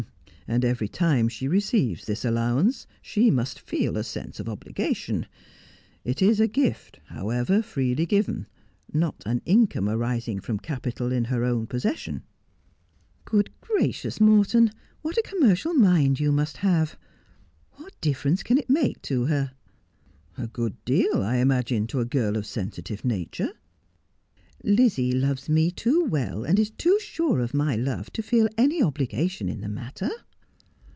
'And 0.51 0.65
every 0.65 0.89
time 0.89 1.29
she 1.29 1.47
receives 1.47 2.03
this 2.03 2.25
allowance 2.25 2.85
she 3.01 3.31
must 3.31 3.57
feel 3.57 3.95
a 3.95 4.03
sense 4.03 4.37
of 4.37 4.49
obligation. 4.49 5.25
It 6.03 6.21
is 6.21 6.41
a 6.41 6.47
gift, 6.49 6.99
however 7.05 7.61
freely 7.61 8.05
given— 8.05 8.47
not 8.93 9.23
an 9.25 9.41
income 9.45 9.87
arising 9.87 10.41
from 10.41 10.59
capital 10.59 11.09
in 11.13 11.23
her 11.25 11.45
own 11.45 11.67
possession.'' 11.67 12.23
Good 13.23 13.49
gracious, 13.61 14.19
Morton, 14.19 14.73
what 15.01 15.17
a 15.17 15.21
commercial 15.25 15.73
mind 15.73 16.19
you 16.19 16.33
must 16.33 16.57
have! 16.57 16.97
What 17.75 17.93
difference 18.01 18.43
can 18.43 18.57
it 18.57 18.69
make 18.69 19.01
to 19.03 19.27
her 19.27 19.53
1'' 20.35 20.43
A 20.43 20.47
good 20.49 20.83
deal, 20.83 21.23
I 21.23 21.37
imagine, 21.37 21.87
to 21.87 22.01
a 22.01 22.05
girl 22.05 22.35
of 22.35 22.45
sensitive 22.45 23.05
nature.'' 23.05 23.53
Lizzie 24.65 25.13
loves 25.13 25.47
me 25.47 25.71
too 25.71 26.03
well, 26.03 26.43
and 26.43 26.59
is 26.59 26.71
too 26.71 26.99
sure 26.99 27.39
of 27.39 27.53
my 27.53 27.77
love, 27.77 28.11
to 28.11 28.21
feel 28.21 28.49
any 28.57 28.83
obligation 28.83 29.47
in 29.47 29.61
the 29.61 29.69
matter.' 29.69 30.11